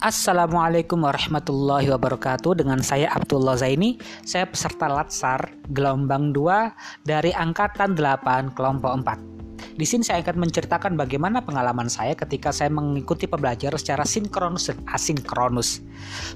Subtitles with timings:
[0.00, 8.56] Assalamualaikum warahmatullahi wabarakatuh Dengan saya Abdullah Zaini Saya peserta Latsar Gelombang 2 Dari Angkatan 8
[8.56, 14.08] Kelompok 4 Di sini saya akan menceritakan bagaimana pengalaman saya ketika saya mengikuti pembelajaran secara
[14.08, 15.84] sinkronus dan asinkronus.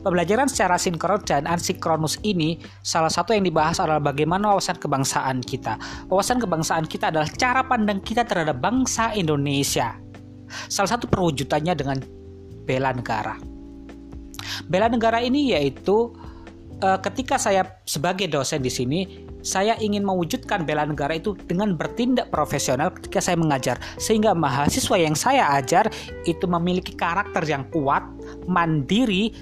[0.05, 5.77] Pembelajaran secara sinkronus dan asinkronus ini salah satu yang dibahas adalah bagaimana wawasan kebangsaan kita.
[6.09, 9.93] Wawasan kebangsaan kita adalah cara pandang kita terhadap bangsa Indonesia.
[10.73, 12.01] Salah satu perwujudannya dengan
[12.65, 13.54] bela negara.
[14.67, 16.15] Bela negara ini yaitu
[16.83, 19.01] uh, ketika saya sebagai dosen di sini
[19.45, 25.13] saya ingin mewujudkan bela negara itu dengan bertindak profesional ketika saya mengajar sehingga mahasiswa yang
[25.13, 25.93] saya ajar
[26.25, 28.03] itu memiliki karakter yang kuat,
[28.49, 29.37] mandiri,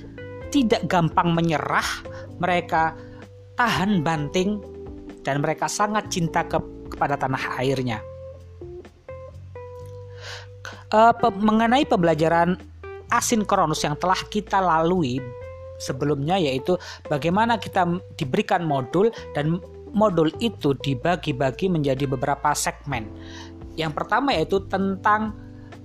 [0.51, 1.87] tidak gampang menyerah,
[2.43, 2.99] mereka
[3.55, 4.59] tahan banting
[5.23, 6.59] dan mereka sangat cinta ke,
[6.91, 8.03] kepada tanah airnya.
[10.93, 12.59] Uh, pe mengenai pembelajaran
[13.13, 15.21] asinkronus yang telah kita lalui
[15.77, 16.81] sebelumnya yaitu
[17.13, 17.85] bagaimana kita
[18.17, 19.61] diberikan modul dan
[19.93, 23.13] modul itu dibagi-bagi menjadi beberapa segmen.
[23.77, 25.37] Yang pertama yaitu tentang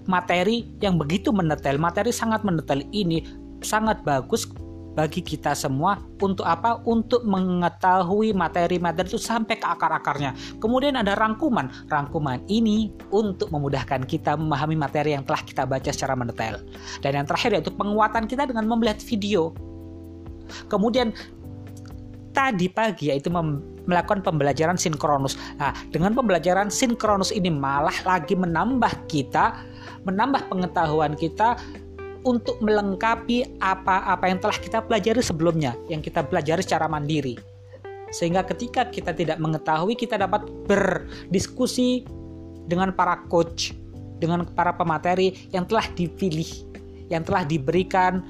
[0.07, 1.75] materi yang begitu mendetail.
[1.75, 3.27] Materi sangat mendetail ini
[3.59, 4.47] sangat bagus
[4.97, 6.81] bagi kita semua untuk apa?
[6.89, 10.33] Untuk mengetahui materi-materi itu sampai ke akar-akarnya.
[10.57, 11.69] Kemudian ada rangkuman.
[11.85, 16.57] Rangkuman ini untuk memudahkan kita memahami materi yang telah kita baca secara mendetail.
[17.05, 19.53] Dan yang terakhir yaitu penguatan kita dengan melihat video.
[20.65, 21.13] Kemudian
[22.33, 23.29] tadi pagi yaitu
[23.85, 25.37] melakukan pembelajaran sinkronus.
[25.61, 29.61] Nah, dengan pembelajaran sinkronus ini malah lagi menambah kita,
[30.09, 31.53] menambah pengetahuan kita
[32.23, 37.37] untuk melengkapi apa-apa yang telah kita pelajari sebelumnya, yang kita pelajari secara mandiri.
[38.09, 42.07] Sehingga ketika kita tidak mengetahui, kita dapat berdiskusi
[42.67, 43.75] dengan para coach,
[44.17, 46.47] dengan para pemateri yang telah dipilih,
[47.11, 48.23] yang telah diberikan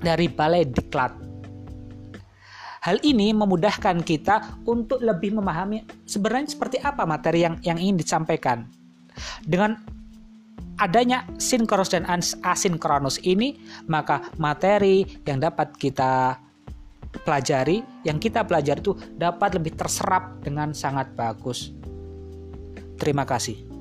[0.00, 1.12] dari balai diklat.
[2.84, 8.68] Hal ini memudahkan kita untuk lebih memahami sebenarnya seperti apa materi yang yang ingin disampaikan.
[9.40, 9.80] Dengan
[10.78, 12.06] adanya sinkronus dan
[12.42, 16.38] asinkronus ini, maka materi yang dapat kita
[17.22, 21.70] pelajari, yang kita pelajari itu dapat lebih terserap dengan sangat bagus.
[22.98, 23.73] Terima kasih.